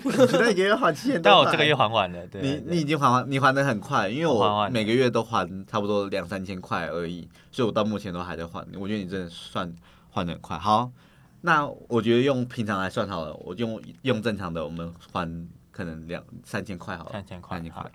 [0.03, 2.27] 我觉得一个月还七千多，但我这个月还完了。
[2.27, 8.65] 对，你你已经还完，你还的很快，因为我每个月都还差不多两三千块而已，所以我到目前都还在还。
[8.79, 9.73] 我觉得你真的算
[10.11, 10.57] 还的很快。
[10.57, 10.91] 好，
[11.41, 17.91] 那我觉得用平常来算好了，我用用正常的，我们还可能两三千块好了，三千块，三千块。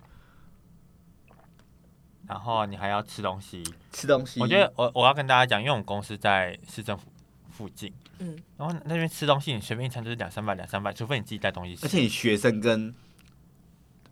[2.26, 4.40] 然后你还要吃东西，吃东西。
[4.40, 7.04] 我觉得我我要跟大家讲，因为我们公司在市政府
[7.52, 11.86] 附近，嗯，然后那边吃东西，你随便一餐就是两三百，两三百，除非你自己带东西吃。
[11.86, 12.94] 而且你学生跟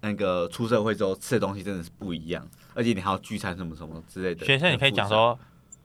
[0.00, 4.44] 那个出社会之后吃的东西真的是不一样，而且你还要聚餐什么什么之类的。
[4.44, 5.38] 学生你可以讲说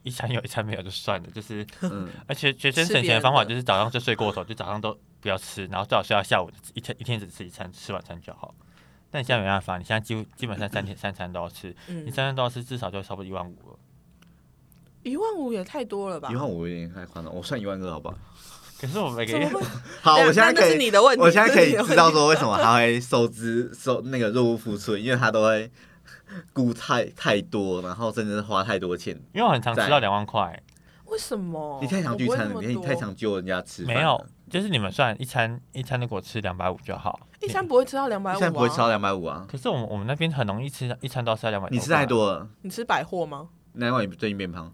[0.03, 8.53] 一餐有一餐没有就算了，就是，嗯，而且学生省钱的方法就是早上就睡过头，就早上都不要吃，然后最好睡到下午一天一天只吃一餐，吃晚餐就好。
[9.11, 13.79] 但你现在没办法，你现在几乎基本上三天三餐都要吃，你三餐都要吃，至少就差不多一万五了。
[15.03, 16.29] 一万五也太多了吧？
[16.31, 18.15] 一万五有点太夸张，我算一万二好不好？
[18.79, 19.49] 可是我每个月
[20.01, 25.69] 好，我现在可以，我现在可以知道说为什么他会收支收那个入不敷出，因为他都会
[26.53, 29.13] 估太太多，然后甚至是花太多钱。
[29.33, 30.61] 因为我很常吃到两万块。
[31.05, 31.79] 为什么？
[31.81, 33.83] 你太常聚餐，你太常揪人家吃。
[33.83, 37.19] 没有，就是你们算一餐一餐如果吃两百五就好。
[37.41, 39.45] 一餐不会吃到两百五，一餐不会吃到两百五啊。
[39.49, 41.67] 可是我们我们那边很容易吃一餐都要吃到两百。
[41.71, 42.47] 你吃太多了。
[42.61, 43.49] 你吃百货吗？
[43.79, 44.71] 难怪你最近变胖。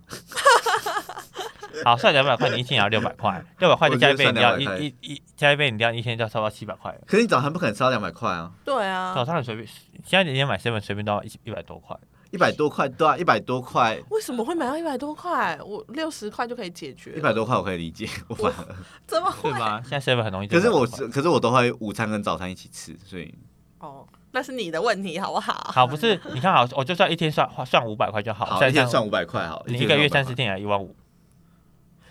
[1.83, 6.95] 好，算两百块，你一天也要六百块，六百块就加一杯饮料，一一一加一杯饮料，一天就要差不多七百块。
[7.05, 8.51] 可是你早餐不可能吃到两百块啊。
[8.63, 9.13] 对啊。
[9.13, 9.67] 早餐很随便，
[10.03, 11.95] 现在你天买 seven 随便都要一一百多块。
[12.31, 13.97] 一百多块对啊，一百多块。
[14.09, 15.57] 为什么会买到一百多块？
[15.63, 17.13] 我六十块就可以解决。
[17.15, 19.81] 一百多块我可以理解，我反而怎么会吗？
[19.81, 20.47] 现在 seven 很容易。
[20.47, 23.33] 可是我可是我都会午餐跟早餐一起吃，所以
[23.79, 25.71] 哦，那是你的问题好不好？
[25.73, 30.93] 好，不是 你看好，我就算一天算算五百块就好，好一天算五百块好，你一个月三十天也一万五。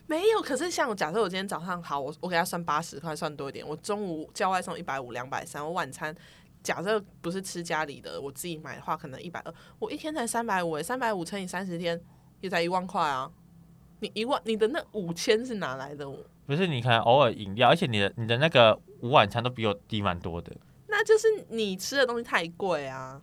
[0.06, 3.66] 没有，可是像我假设我今天早上好，我我给他算八十块，算多一点。
[3.66, 6.14] 我中午叫外送一百五，两百三，我晚餐。
[6.62, 9.52] 假设不是吃家里的，我自己买的话，可能一百二。
[9.78, 12.00] 我一天才三百五，哎，三百五乘以三十天，
[12.40, 13.30] 也才一万块啊！
[14.00, 16.06] 你一万，你的那五千是哪来的？
[16.46, 20.52] 不是，你看偶尔饮料，而且你的你的那个午晚餐都比我低蛮多的。
[20.96, 23.20] 那就是你吃的东西太贵啊。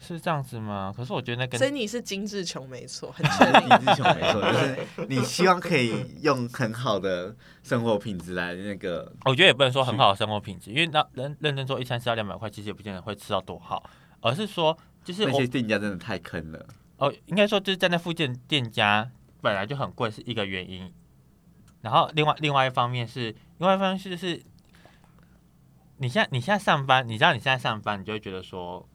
[0.00, 0.94] 是这样子吗？
[0.96, 5.92] 可是我觉得那个，所以你是精致穷没错，很 精致穷没错，就是你希望可以
[6.22, 9.12] 用很好的生活品质来那个。
[9.24, 13.90] 我觉得也不能说很好的生活品质，因为那认认真说一餐吃到两百块，其实也不见得会吃到多好，
[14.20, 16.66] 而是说就是那些店家真的太坑了。
[16.98, 20.92] 哦，应该说就是在那附近店家本来就很贵是一个原因，
[21.80, 24.40] 然后另外另外一方面是另外一方面是是，
[25.98, 28.88] 你现在你现在上班，你知道你现在上班，你就会觉得说。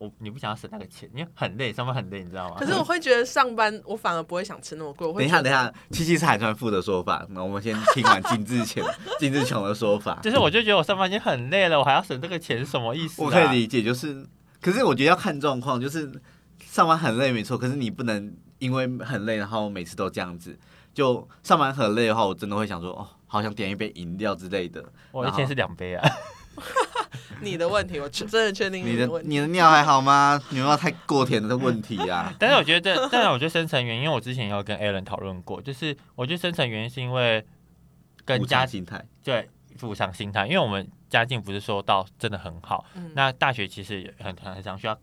[0.00, 2.54] 我你不想要省那个钱，因为很累，上班很累，你知道吗？
[2.56, 5.12] 可是我会觉得上班，我反而不会想吃那么贵。
[5.12, 8.86] 等一下，等一下，七七是海川富的说法，那我们先听完金志强、
[9.18, 10.20] 金志强的说法。
[10.22, 13.20] 就是我就觉得我上班已经很累了，我还要省这个钱，什么意思？
[13.20, 14.24] 我可以理解，就是，
[14.60, 16.08] 可是我觉得要看状况，就是
[16.60, 20.56] 上班很累没错，可是你不能因为很累，然后每次都这样子。
[20.94, 24.84] 就上班很累的话，我真的会想说，哦，好想点一杯饮料之类的。
[25.10, 26.08] 我一天是两杯啊。
[27.40, 30.40] 你的问题，我真的确定你的你的尿还好吗？
[30.50, 32.34] 有没有太过甜的问题呀？
[32.38, 37.44] 但是我觉得，但是我觉得深层原因，因为我之前也有跟 Alan 讨论过，就是我觉得深层原因是因为
[38.24, 44.98] 跟家心态对补偿心态，因为我们家境不是说到真的很好，那大学其实很很常需要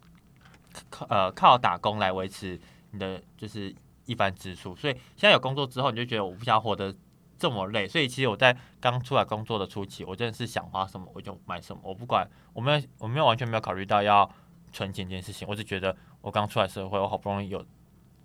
[0.90, 2.60] 靠呃靠打工来维持
[2.92, 3.74] 你的就是
[4.06, 6.94] 一般支出，所以现在有工作之后，你就觉得我不想活得。
[7.38, 14.30] 这么累，所以其实我在刚出来工作的初期，我真的是想花什么我就买什么，我不管，我没有，我没有完全没有考虑到要
[14.72, 15.46] 存钱这件事情。
[15.48, 17.66] 我只觉得我刚出来社会，我好不容易有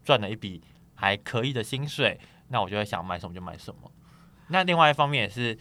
[0.05, 0.63] 赚了一笔
[0.95, 2.19] 还可以的薪水，
[2.49, 3.91] 那我就会想买什么就买什么。
[4.49, 5.59] 那另外一方面也是，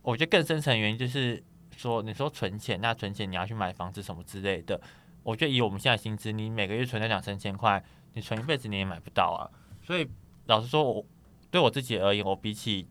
[0.00, 1.42] 我觉得更深层原因就是
[1.76, 4.80] 说，你说存钱，那存钱你要去买房子什么之类的，
[5.22, 9.44] 我觉得以我们现在薪资，你每个月存那两三千块，你存一辈子你也买不到啊。
[9.82, 10.08] 所以
[10.46, 11.04] 老实说，我。
[11.50, 12.86] 对我自己而言，我比起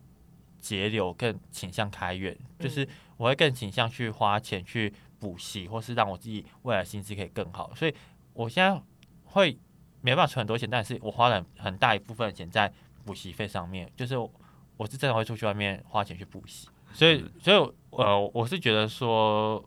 [0.58, 7.72] 节流更倾向开源，就是我会更倾向去花钱去补习，或是让我自己未来薪资可以更好。
[7.74, 7.94] 所以
[8.32, 8.82] 我现在
[9.24, 9.58] 会
[10.00, 12.72] 没办法存很多钱，但是我花了很大一部分的钱在
[13.04, 16.68] 补习费上面，就是我是真的会出去外面花钱去补习。
[16.92, 17.56] 所以，所以
[17.90, 19.62] 呃，我是觉得说，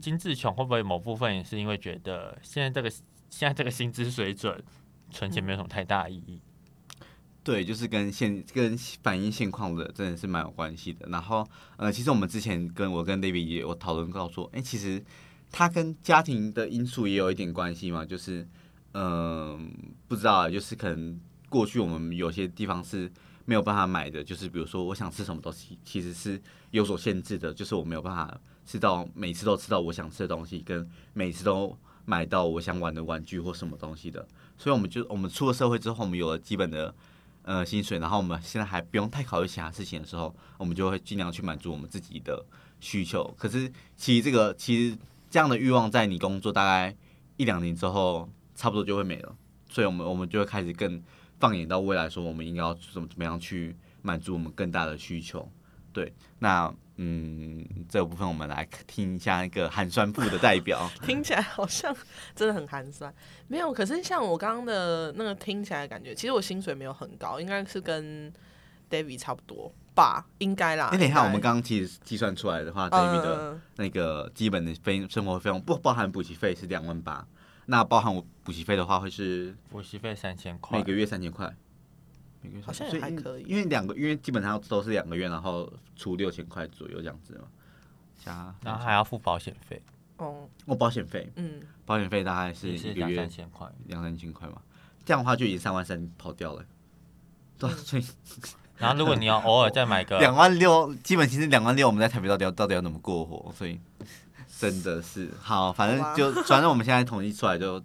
[0.00, 2.90] 金志穷会不会某部分也是因为觉得现在这个
[3.30, 4.62] 现在这个薪资水准，
[5.10, 6.40] 存钱没有什么太大意义。
[7.44, 11.06] 对，就是跟现跟反映现况的真的是蛮有关系的。
[11.10, 15.04] 然后，呃，其实我们之前跟我跟 David 也有讨论到说，哎，其实
[15.52, 18.02] 他跟家庭的因素也有一点关系嘛。
[18.02, 18.48] 就是，
[18.94, 19.70] 嗯，
[20.08, 21.20] 不知道，就是可能
[21.50, 23.12] 过去我们有些地方是
[23.44, 26.40] 没有办法买的，就是比如说我想吃什么东西，其实是
[26.70, 31.76] 有所限制的，就是我没有办法吃到每次都吃到我想吃的东西，跟每次都
[32.06, 34.26] 买到我想玩的玩具或什么东西的。
[34.56, 36.94] 所以，我们就我们出了社会之后，我们有了基本的。
[37.44, 42.44] 呃薪水，然后我们现在还不用太考虑其他事情的时候，我们就会尽量去满足我们自己的
[42.80, 43.32] 需求。
[43.38, 44.98] 可是其实这个其实
[45.30, 46.94] 这样的欲望，在你工作大概
[47.36, 49.36] 一两年之后，差不多就会没了。
[49.68, 51.02] 所以我们我们就会开始更
[51.38, 55.50] 放眼到未来，说我们应该要怎么怎么样去满足我们更大的需求。
[55.92, 61.94] 对，那嗯，这个部分我们来听一下一个寒酸部的代表， 听起来好像
[62.34, 63.12] 真的很寒酸。
[63.48, 68.32] 没有，可是像我刚刚的那个听起来感觉，其实我薪水没有很高，应该是跟
[68.88, 70.90] David 差不多吧，应该啦。
[70.92, 77.26] 哎，等一下，我们刚刚其实计算出来的话，David 的那个基本的费生活费用不包含补习费是两万八，
[77.66, 81.52] 那包含我补习费的话会是补习费三千块，每个月三千块。
[82.64, 87.44] 好像也还可以，因为两个，因为基本上都是两个月，然后出六千块左右这样子嘛，
[88.16, 89.80] 加，然后还要付保险费，
[90.16, 94.60] 哦，哦，保险费，嗯，保险费大概是一个月两三千块，两三千块嘛，
[95.04, 96.64] 这样的话就已经三万三跑掉了，
[97.58, 98.04] 对，所以，
[98.78, 103.52] 然后如果你要偶尔再买个 两万六，基本其实两万六，我们在台北到底要到底要怎么过活？
[103.52, 103.80] 所以
[104.58, 107.82] 真的是好，反正就反正我们现在统计出来就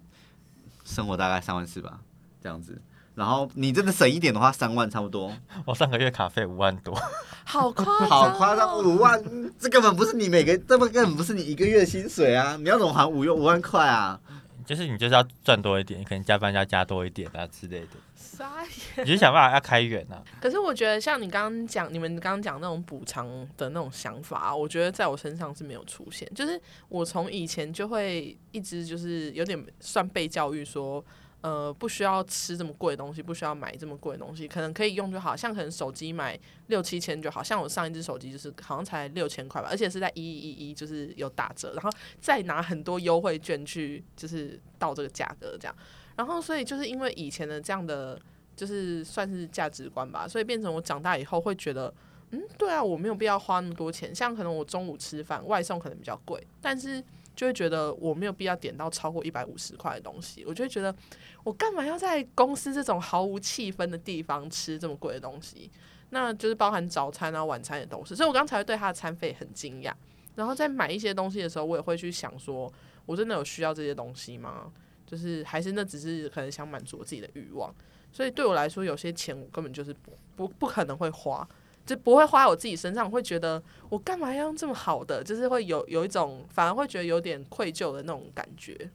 [0.84, 2.00] 生活大概三万四吧，
[2.42, 2.80] 这样子。
[3.20, 5.30] 然后你真的省一点的话，三万差不多。
[5.66, 6.98] 我上个月卡费五万多，
[7.44, 9.22] 好夸张，好夸张，五万，
[9.58, 12.56] 这根本不是你每个，这根本不是你一个月薪水啊！
[12.56, 14.18] 你要怎么还五月五万块啊？
[14.64, 17.88] 就是你就是要赚多一点，可能加班要加多一点啊之类的。
[18.14, 18.62] 傻
[18.96, 20.22] 眼，你就想办法要开源啊。
[20.40, 26.26] 可是我觉得像你刚刚讲，你们刚刚讲那种补偿的那种想法，我觉得在我身上是没有出现。
[26.34, 26.58] 就是
[26.88, 31.04] 我从以前就会一直就是有点算被教育说。
[31.42, 35.34] 呃，不需要吃这么贵的东西，不需要买这么贵的东西，可能可以用就好。
[35.34, 45.74] 像可能手机买六七千就好，像我上一只手机就是好像才六千块吧，而且是在一一一一就是有打折，然后再拿很多优惠券去就是到这个价格这样。
[46.16, 48.20] 然后所以就是因为以前的这样的
[48.54, 51.90] 就是算是价值观吧，所以变成我长大以后会觉得，
[52.32, 54.14] 嗯，对啊，我没有必要花那么多钱。
[54.14, 57.02] 像可能我中午吃饭外送可能比较贵，但是。
[57.40, 60.94] 就会觉得我没有必要点到超过一百五十块的东西，我就会觉得
[61.42, 65.70] 我干嘛要在公司这种毫无气氛的地方吃这么贵的东西？
[66.10, 68.14] 那就是包含早餐啊、晚餐也都是。
[68.14, 69.90] 所以我刚才对他的餐费很惊讶。
[70.34, 72.70] 然后在买一些东西的时候，我也会去想说，
[73.06, 74.70] 我真的有需要这些东西吗？
[75.06, 77.74] 就是还是那只是可能想满足我自己的欲望。
[78.12, 81.48] 所以对我来说，有些钱我根本就是不不不可能会花。
[81.90, 88.88] 就不会花在我自己身上，会觉得我干嘛要用这么好的，就是会有有一种反而会觉得有点愧疚的那种感觉。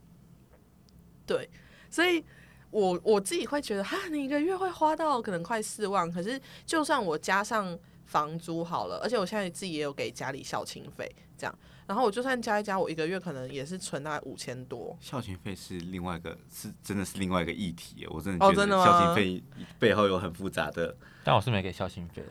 [1.25, 1.49] 对，
[1.89, 2.23] 所以
[2.71, 11.53] 我我自己会觉得，哈，你一个月会花到可能快四万，可是就算我加上房租好了，而且我现在自己也有给家里孝亲费，这样，
[11.85, 14.97] 然后我就算加一加，我一个月可能也是存大概五千多。
[15.01, 19.43] 孝亲费是另外一个，是真的是另外一个议题，我真的觉得孝亲费
[19.77, 20.95] 背后有很复杂的。
[21.25, 22.29] 但我是没给孝亲费的。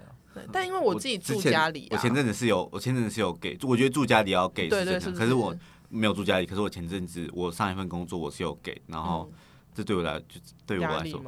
[0.53, 5.11] 但因为我自己住家里，我前阵子是有，我前阵子是有给，我觉得住家里要给，对对是。
[5.13, 5.55] 可是我
[5.89, 9.31] 没有住家里，可是我前阵子我上一份工作我是有给，然后
[9.75, 11.23] 这对我来就对我来说，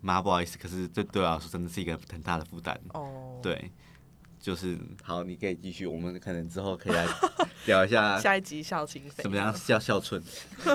[0.00, 2.78] 妈不好意思，可是这对我来说真的是一个很大的负担。
[2.94, 3.70] 哦，对，
[4.40, 7.06] 就是好，你可以继续，我们可能之后可以来
[7.66, 10.22] 聊一下 下一集孝亲费怎么样孝孝顺。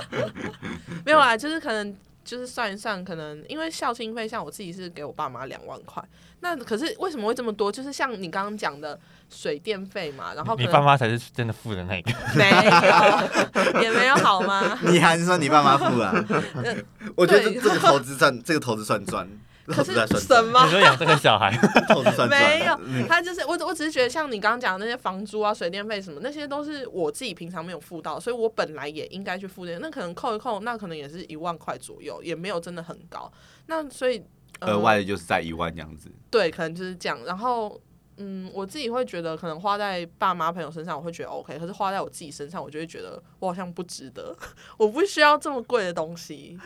[1.04, 1.96] 没有啊，就是可能。
[2.30, 6.00] 就是算一算，可能因为校庆费，像我自己是给我爸妈两万块，
[6.38, 7.72] 那可是为什么会这么多？
[7.72, 8.96] 就是像你刚刚讲的
[9.28, 12.48] 水电费嘛，然后你爸妈才是真的付的那个，没
[13.74, 14.78] 有，也没有好吗？
[14.86, 16.14] 你还是说你爸妈付啊？
[17.16, 19.28] 我觉得这个投资赚，这个投资算赚。
[19.70, 20.64] 可是什么？
[20.64, 21.50] 你说养这个小孩，
[22.28, 29.78] 没有，他就是我，我只是觉得像你刚刚讲的那些房租啊、水电费什么，那些都是我自己平常没有付到，所以我本来也应该去付的。
[29.78, 33.30] 那可能扣一扣，那可能也是一万块左右，也没有真的很高。
[33.66, 34.22] 那所以
[34.60, 36.10] 额外的就是在一万这样子。
[36.30, 37.18] 对，可能就是这样。
[37.24, 37.80] 然后，
[38.18, 41.58] 嗯，我自己会觉得，可能花在爸妈朋友身上，我会觉得 OK。
[41.58, 44.36] 可是花在我自己身上，我就会觉得我好像不值得，
[44.76, 46.58] 我不需要这么贵的东西。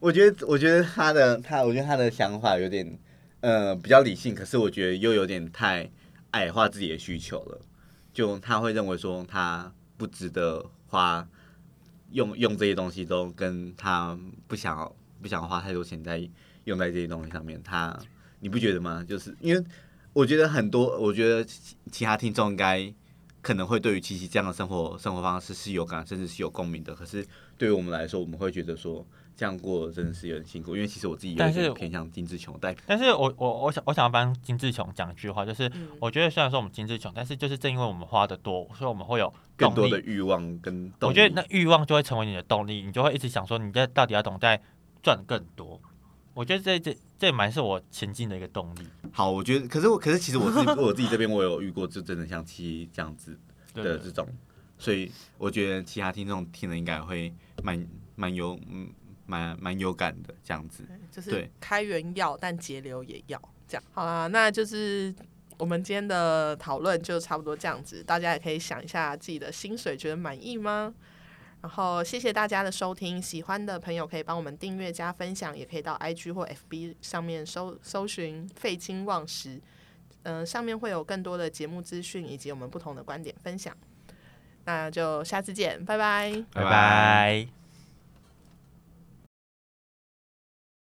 [0.00, 2.98] 我觉得，我觉得他的他，我觉得他的想法有点，
[3.40, 5.90] 呃，比较理性，可是我觉得又有点太
[6.30, 7.60] 矮化自己的需求了。
[8.12, 11.26] 就他会认为说，他不值得花
[12.12, 16.28] 用用这些东西，都跟他不想不想花太多钱在
[16.64, 17.60] 用在这些东西上面。
[17.62, 17.98] 他
[18.40, 19.04] 你不觉得吗？
[19.06, 19.64] 就是因为
[20.12, 21.44] 我觉得很多，我觉得
[21.90, 22.92] 其他听众应该
[23.42, 26.94] 可能会对于七七这样的生活生活方式是有感，甚至是有共鸣的。
[26.94, 27.26] 可是
[27.56, 29.04] 对于我们来说，我们会觉得说。
[29.38, 32.82] 这样过真的是有点辛苦，因为其实我自己也是偏向金志琼代表。
[32.88, 35.70] 但是我我我想我想要帮金志琼讲一句话，就是
[36.00, 40.92] 我觉得虽然说我们金志琼，但是就是正因为我们花的多，所以我们会有更多的欲望跟。
[41.02, 44.60] 我觉得那欲望就会成为你的动力，你就会一直想说，你在到底要懂在
[45.04, 45.80] 赚更多。
[46.34, 48.88] 我觉得这这这蛮是我前进的一个动力。
[49.12, 53.38] 好，我觉得，可是我可是其实我自己我自己这边我有遇过，就真的像七这样子
[53.72, 54.26] 的这种，
[54.78, 57.32] 所以我觉得其他听众听了应该会
[57.62, 57.86] 蛮
[58.16, 58.88] 蛮有嗯
[59.28, 60.84] 蛮蛮有感的这样子。
[61.12, 63.40] 就是开源要，但节流也要。
[63.68, 65.14] 这样好啦，那就是
[65.58, 70.94] 我们今天的讨论就差不多这样子，大家也可以想一下自己的薪水，觉得满意吗？
[71.60, 79.60] 然后谢谢大家的收听，喜欢的朋友可以帮我们订阅加分享，也可以到 IG 或 FB 上面搜搜寻“废寝忘食”，
[80.22, 83.76] 嗯，上面会有更多的节目资讯以及我们不同的观点分享。
[84.64, 87.57] 那就下次见，拜拜，拜拜。